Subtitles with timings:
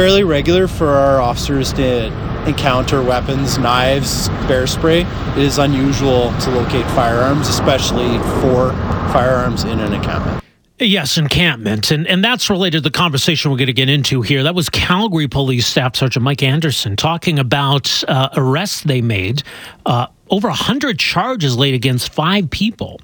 [0.00, 2.06] fairly regular for our officers to
[2.48, 5.02] encounter weapons, knives, bear spray.
[5.02, 8.70] It is unusual to locate firearms, especially for
[9.12, 10.42] firearms in an encampment.
[10.78, 11.90] Yes, encampment.
[11.90, 14.42] And, and that's related to the conversation we're going to get into here.
[14.42, 19.42] That was Calgary Police Staff Sergeant Mike Anderson talking about uh, arrests they made.
[19.84, 23.02] Uh, over 100 charges laid against five people.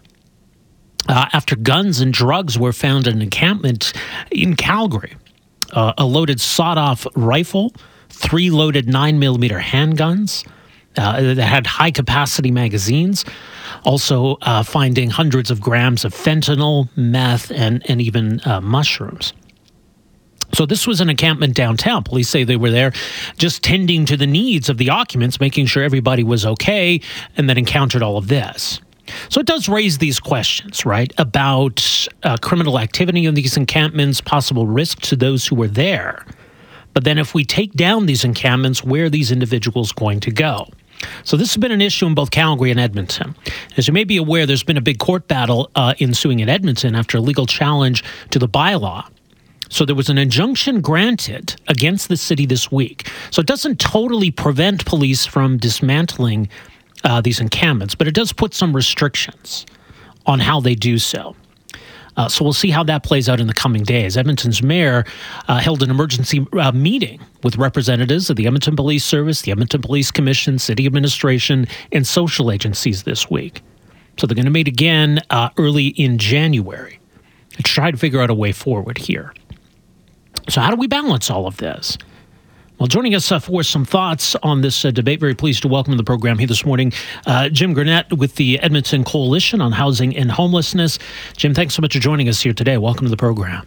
[1.10, 3.92] Uh, after guns and drugs were found in an encampment
[4.30, 5.15] in Calgary
[5.73, 7.73] uh, a loaded sawed off rifle,
[8.09, 10.46] three loaded 9 millimeter handguns
[10.96, 13.24] uh, that had high capacity magazines.
[13.85, 19.32] Also, uh, finding hundreds of grams of fentanyl, meth, and, and even uh, mushrooms.
[20.55, 22.02] So, this was an encampment downtown.
[22.05, 22.93] Police say they were there
[23.37, 27.01] just tending to the needs of the occupants, making sure everybody was okay,
[27.37, 28.80] and then encountered all of this.
[29.29, 34.66] So it does raise these questions, right, about uh, criminal activity in these encampments, possible
[34.66, 36.26] risk to those who were there.
[36.95, 40.66] But then if we take down these encampments, where are these individuals going to go?
[41.24, 43.34] So this has been an issue in both Calgary and Edmonton.
[43.77, 46.95] As you may be aware, there's been a big court battle uh, ensuing in Edmonton
[46.95, 49.07] after a legal challenge to the bylaw.
[49.68, 53.10] So there was an injunction granted against the city this week.
[53.30, 56.49] So it doesn't totally prevent police from dismantling
[57.05, 59.66] uh, these encampments, but it does put some restrictions
[60.27, 61.37] on how they do so.
[62.16, 64.16] Uh, so we'll see how that plays out in the coming days.
[64.16, 65.05] Edmonton's mayor
[65.49, 69.83] uh, held an emergency uh, meeting with representatives of the Edmonton Police Service, the Edmonton
[69.83, 73.62] Police Commission, city administration, and social agencies this week.
[74.17, 76.99] So they're going to meet again uh, early in January
[77.53, 79.35] to try to figure out a way forward here.
[80.49, 81.99] So, how do we balance all of this?
[82.78, 85.94] Well, joining us uh, for some thoughts on this uh, debate, very pleased to welcome
[85.94, 86.92] to the program here this morning
[87.25, 90.98] uh, Jim Gurnett with the Edmonton Coalition on Housing and Homelessness.
[91.38, 92.76] Jim, thanks so much for joining us here today.
[92.76, 93.66] Welcome to the program.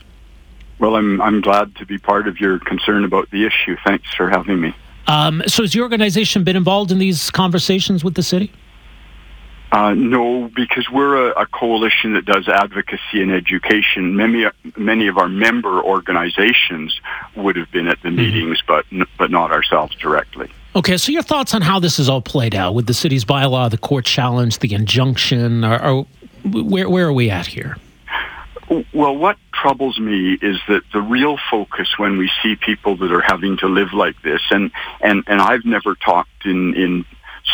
[0.77, 3.75] Well, I'm I'm glad to be part of your concern about the issue.
[3.83, 4.75] Thanks for having me.
[5.07, 8.51] Um, so, has your organization been involved in these conversations with the city?
[9.71, 14.15] Uh, no, because we're a, a, coalition that does advocacy and education.
[14.15, 16.99] Many many of our member organizations
[17.35, 18.17] would have been at the mm-hmm.
[18.17, 18.85] meetings, but
[19.19, 20.49] but not ourselves directly.
[20.75, 23.69] Okay, so your thoughts on how this is all played out with the city's bylaw,
[23.69, 26.07] the court challenge, the injunction, or, or
[26.45, 27.77] where where are we at here?
[28.93, 33.21] Well, what troubles me is that the real focus when we see people that are
[33.21, 37.05] having to live like this, and and and I've never talked in in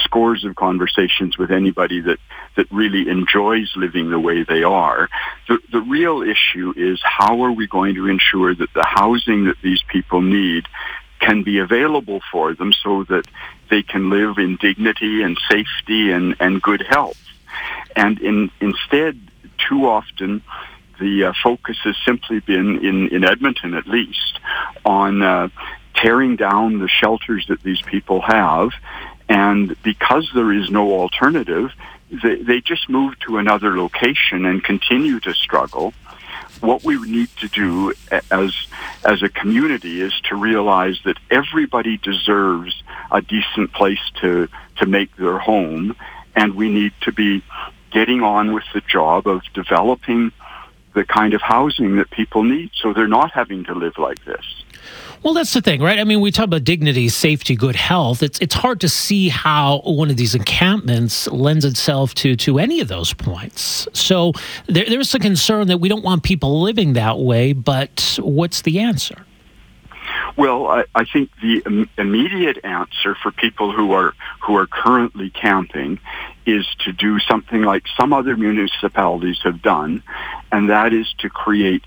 [0.04, 2.20] scores of conversations with anybody that,
[2.56, 5.10] that really enjoys living the way they are.
[5.48, 9.58] The, the real issue is how are we going to ensure that the housing that
[9.62, 10.66] these people need
[11.20, 13.26] can be available for them so that
[13.70, 17.18] they can live in dignity and safety and, and good health.
[17.96, 19.20] And in, instead,
[19.58, 20.42] too often,
[21.00, 24.40] the uh, focus has simply been, in, in Edmonton at least,
[24.86, 25.50] on uh,
[25.96, 28.72] tearing down the shelters that these people have
[29.28, 31.72] and because there is no alternative,
[32.12, 35.94] they, they just move to another location and continue to struggle.
[36.62, 37.94] What we need to do
[38.32, 38.54] as
[39.04, 42.82] as a community is to realize that everybody deserves
[43.12, 44.48] a decent place to
[44.78, 45.96] to make their home,
[46.36, 47.44] and we need to be
[47.92, 50.32] getting on with the job of developing
[50.96, 54.64] the kind of housing that people need so they're not having to live like this.
[55.24, 55.98] Well, that's the thing, right?
[55.98, 58.22] I mean, we talk about dignity, safety, good health.
[58.22, 62.80] It's it's hard to see how one of these encampments lends itself to to any
[62.80, 63.88] of those points.
[63.94, 64.34] So
[64.68, 67.54] there, there's a concern that we don't want people living that way.
[67.54, 69.26] But what's the answer?
[70.38, 75.32] Well, I, I think the Im- immediate answer for people who are who are currently
[75.32, 76.00] camping
[76.46, 80.04] is to do something like some other municipalities have done,
[80.52, 81.84] and that is to create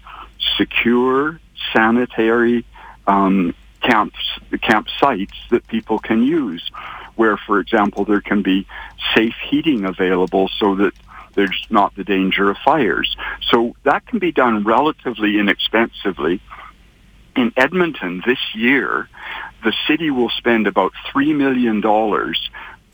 [0.56, 1.40] secure,
[1.72, 2.64] sanitary
[3.06, 4.18] um, camps,
[4.52, 6.70] campsites that people can use,
[7.16, 8.66] where, for example, there can be
[9.14, 10.92] safe heating available so that
[11.34, 13.16] there's not the danger of fires.
[13.50, 16.40] So that can be done relatively inexpensively.
[17.36, 19.08] In Edmonton this year,
[19.62, 21.80] the city will spend about $3 million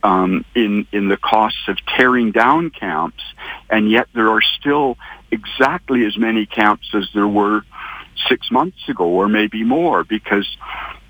[0.05, 3.23] um, in, in the costs of tearing down camps,
[3.71, 4.99] and yet there are still
[5.31, 7.63] exactly as many camps as there were
[8.29, 10.47] six months ago or maybe more because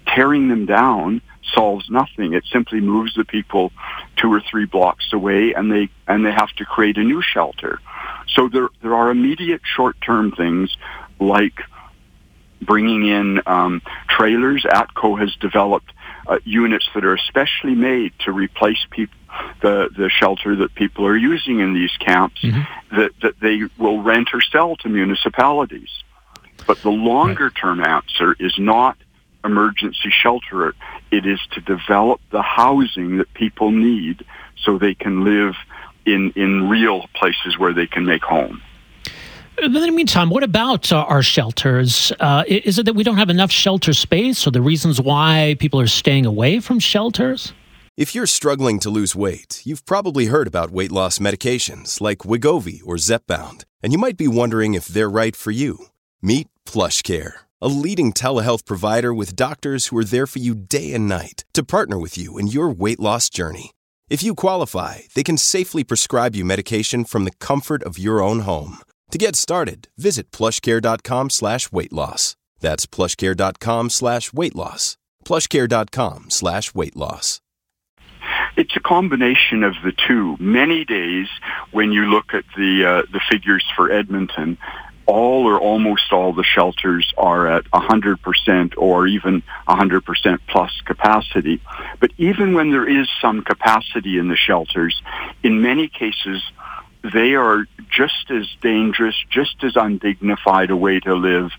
[0.07, 1.21] tearing them down
[1.53, 2.33] solves nothing.
[2.33, 3.73] It simply moves the people
[4.17, 7.81] two or three blocks away and they, and they have to create a new shelter.
[8.29, 10.75] So there, there are immediate short-term things
[11.19, 11.55] like
[12.65, 14.65] bringing in um, trailers.
[14.65, 15.93] ATCO has developed
[16.27, 19.17] uh, units that are especially made to replace people,
[19.61, 22.97] the, the shelter that people are using in these camps mm-hmm.
[22.97, 25.91] that, that they will rent or sell to municipalities.
[26.67, 28.97] But the longer term answer is not
[29.45, 30.75] emergency shelter.
[31.11, 34.25] It is to develop the housing that people need
[34.57, 35.55] so they can live
[36.07, 38.63] in, in real places where they can make home.
[39.63, 42.13] In the meantime, what about uh, our shelters?
[42.19, 45.81] Uh, is it that we don't have enough shelter space, or the reasons why people
[45.81, 47.53] are staying away from shelters?
[47.97, 52.81] If you're struggling to lose weight, you've probably heard about weight loss medications like Wegovy
[52.85, 55.87] or Zepbound, and you might be wondering if they're right for you.
[56.21, 60.93] Meet Plush Care, a leading telehealth provider with doctors who are there for you day
[60.93, 63.71] and night to partner with you in your weight loss journey.
[64.11, 68.41] If you qualify, they can safely prescribe you medication from the comfort of your own
[68.41, 68.79] home.
[69.11, 72.37] To get started, visit plushcare.com slash weight loss.
[72.61, 74.97] That's plushcare.com slash weight loss.
[75.25, 77.41] Plushcare.com slash weight loss.
[78.57, 80.37] It's a combination of the two.
[80.39, 81.29] Many days
[81.73, 84.57] when you look at the uh, the figures for Edmonton,
[85.07, 91.61] all or almost all the shelters are at 100% or even 100% plus capacity.
[92.01, 95.03] But even when there is some capacity in the shelters,
[95.43, 96.43] in many cases,
[97.13, 101.51] they are just as dangerous, just as undignified a way to live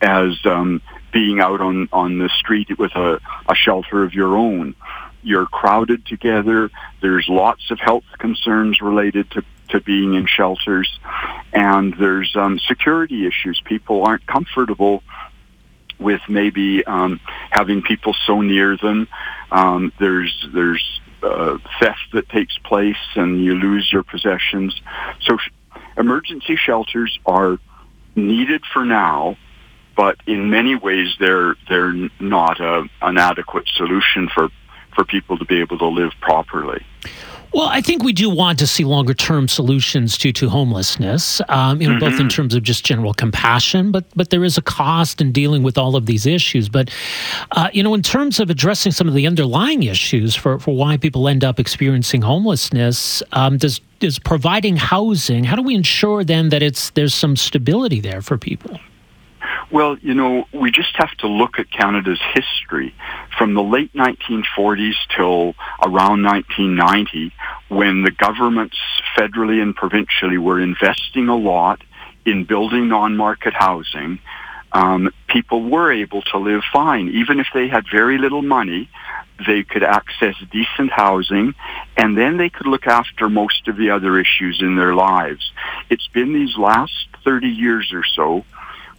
[0.00, 4.74] as um, being out on, on the street with a, a shelter of your own.
[5.22, 6.70] You're crowded together.
[7.00, 10.98] There's lots of health concerns related to, to being in shelters.
[11.52, 13.62] And there's um, security issues.
[13.64, 15.02] People aren't comfortable
[15.98, 19.06] with maybe um, having people so near them.
[19.50, 24.80] Um, there's there's uh, theft that takes place and you lose your possessions.
[25.22, 25.50] So sh-
[25.96, 27.58] emergency shelters are
[28.14, 29.36] needed for now,
[29.96, 34.48] but in many ways they're they're not a, an adequate solution for
[34.94, 36.84] for people to be able to live properly.
[37.54, 41.82] Well, I think we do want to see longer term solutions to to homelessness, um,
[41.82, 42.00] you know, mm-hmm.
[42.00, 42.28] both in mm-hmm.
[42.28, 45.94] terms of just general compassion, but but there is a cost in dealing with all
[45.94, 46.70] of these issues.
[46.70, 46.90] But
[47.52, 50.96] uh, you know, in terms of addressing some of the underlying issues for for why
[50.96, 55.44] people end up experiencing homelessness, um, does is providing housing.
[55.44, 58.80] How do we ensure then that it's there's some stability there for people?
[59.70, 62.94] Well, you know, we just have to look at Canada's history
[63.42, 67.32] from the late 1940s till around 1990
[67.70, 68.76] when the governments
[69.18, 71.82] federally and provincially were investing a lot
[72.24, 74.20] in building non-market housing.
[74.70, 77.08] Um, people were able to live fine.
[77.08, 78.88] Even if they had very little money,
[79.44, 81.52] they could access decent housing,
[81.96, 85.50] and then they could look after most of the other issues in their lives.
[85.90, 88.44] It's been these last 30 years or so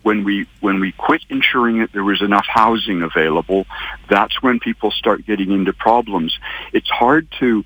[0.04, 3.66] when we when we quit ensuring that there was enough housing available,
[4.10, 6.38] that's when people start getting into problems.
[6.74, 7.66] It's hard to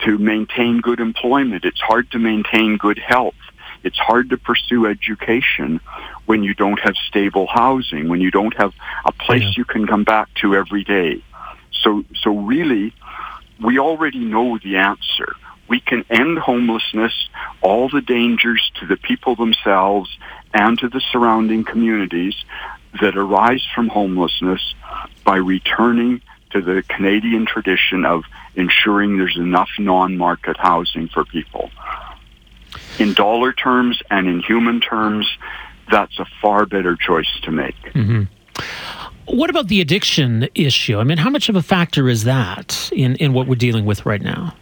[0.00, 1.64] to maintain good employment.
[1.64, 3.34] It's hard to maintain good health.
[3.82, 5.80] It's hard to pursue education
[6.26, 8.74] when you don't have stable housing, when you don't have
[9.04, 9.52] a place yeah.
[9.56, 11.22] you can come back to every day.
[11.72, 12.92] So so really
[13.62, 15.36] we already know the answer
[15.68, 17.28] we can end homelessness,
[17.60, 20.16] all the dangers to the people themselves
[20.56, 22.34] and to the surrounding communities
[23.00, 24.74] that arise from homelessness
[25.24, 31.70] by returning to the Canadian tradition of ensuring there's enough non-market housing for people.
[32.98, 35.28] In dollar terms and in human terms,
[35.90, 37.76] that's a far better choice to make.
[37.92, 38.22] Mm-hmm.
[39.26, 40.98] What about the addiction issue?
[40.98, 44.06] I mean, how much of a factor is that in, in what we're dealing with
[44.06, 44.54] right now?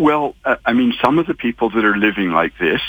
[0.00, 2.80] Well, uh, I mean, some of the people that are living like this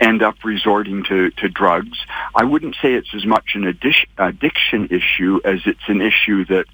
[0.00, 1.96] end up resorting to, to drugs.
[2.34, 6.64] I wouldn't say it's as much an addic- addiction issue as it's an issue that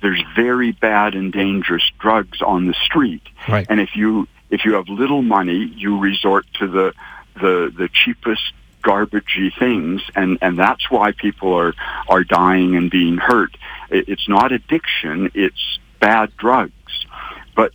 [0.00, 3.24] there's very bad and dangerous drugs on the street.
[3.46, 3.66] Right.
[3.68, 6.94] And if you if you have little money, you resort to the
[7.34, 11.74] the the cheapest garbagey things and and that's why people are
[12.08, 13.56] are dying and being hurt
[13.90, 17.06] it, it's not addiction it's bad drugs
[17.54, 17.70] but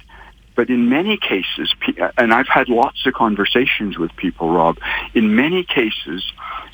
[0.57, 1.71] but in many cases,
[2.17, 4.79] and I've had lots of conversations with people, Rob,
[5.13, 6.33] in many cases,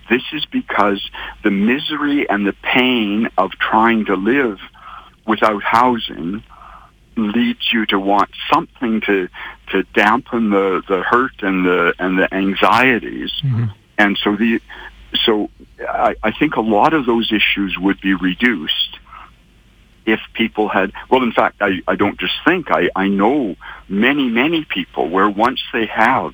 [0.10, 1.12] this is because
[1.44, 4.58] the misery and the pain of trying to live
[5.28, 6.44] without housing
[7.18, 9.28] leads you to want something to
[9.72, 13.34] to dampen the, the hurt and the and the anxieties.
[13.44, 13.66] Mm-hmm.
[13.98, 14.62] And so the
[15.26, 15.50] so
[15.82, 18.93] I, I think a lot of those issues would be reduced
[20.06, 23.56] if people had, well, in fact, I, I don't just think, I, I know
[23.88, 26.34] many, many people where once they have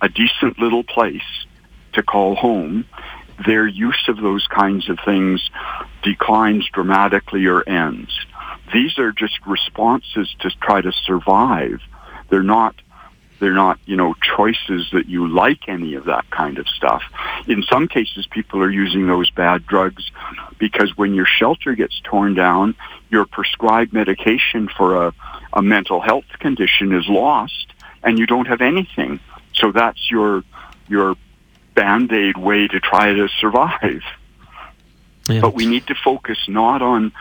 [0.00, 1.46] a decent little place
[1.94, 2.84] to call home,
[3.46, 5.48] their use of those kinds of things
[6.02, 8.10] declines dramatically or ends.
[8.72, 11.80] These are just responses to try to survive.
[12.28, 12.74] They're not
[13.38, 17.02] they're not, you know, choices that you like any of that kind of stuff.
[17.46, 20.10] In some cases, people are using those bad drugs
[20.58, 22.74] because when your shelter gets torn down,
[23.10, 25.14] your prescribed medication for a,
[25.52, 29.20] a mental health condition is lost and you don't have anything.
[29.54, 30.42] So that's your,
[30.88, 31.16] your
[31.74, 34.02] band-aid way to try to survive.
[35.28, 35.40] Yeah.
[35.42, 37.12] But we need to focus not on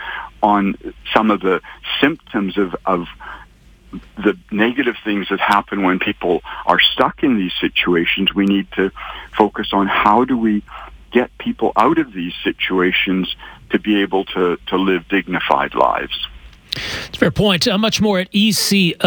[0.41, 0.77] on
[1.13, 1.62] some of the
[2.00, 3.07] symptoms of, of
[4.17, 8.34] the negative things that happen when people are stuck in these situations.
[8.34, 8.91] We need to
[9.38, 10.63] focus on how do we
[11.12, 13.36] get people out of these situations
[13.70, 16.27] to be able to, to live dignified lives.
[17.08, 17.67] It's a fair point.
[17.67, 19.00] Uh, much more at ecohh.ca,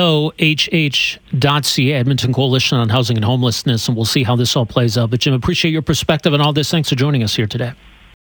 [1.92, 5.10] Edmonton Coalition on Housing and Homelessness, and we'll see how this all plays out.
[5.10, 6.70] But Jim, appreciate your perspective on all this.
[6.70, 7.72] Thanks for joining us here today.